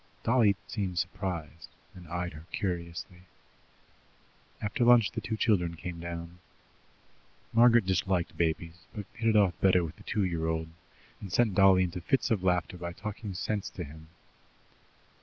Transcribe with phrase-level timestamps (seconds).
[0.23, 3.21] Dolly seemed surprised, and eyed her curiously.
[4.59, 6.39] After lunch the two children came down.
[7.53, 10.69] Margaret disliked babies, but hit it off better with the two year old,
[11.19, 14.07] and sent Dolly into fits of laughter by talking sense to him.